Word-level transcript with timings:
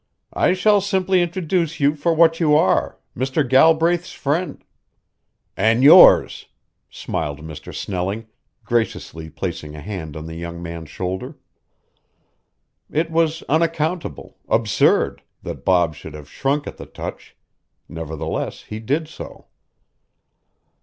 "I 0.33 0.53
shall 0.53 0.81
simply 0.81 1.21
introduce 1.21 1.79
you 1.79 1.93
for 1.95 2.11
what 2.11 2.39
you 2.39 2.55
are, 2.55 2.97
Mr. 3.15 3.47
Galbraith's 3.47 4.11
friend" 4.13 4.63
"And 5.55 5.83
yours," 5.83 6.47
smiled 6.89 7.41
Mr. 7.43 7.71
Snelling, 7.71 8.25
graciously 8.65 9.29
placing 9.29 9.75
a 9.75 9.79
hand 9.79 10.17
on 10.17 10.25
the 10.25 10.33
young 10.33 10.59
man's 10.59 10.89
shoulder. 10.89 11.37
It 12.89 13.11
was 13.11 13.43
unaccountable, 13.43 14.39
absurd, 14.49 15.21
that 15.43 15.63
Bob 15.63 15.93
should 15.93 16.15
have 16.15 16.27
shrunk 16.31 16.65
at 16.65 16.77
the 16.77 16.87
touch; 16.87 17.35
nevertheless 17.87 18.63
he 18.63 18.79
did 18.79 19.07
so. 19.07 19.49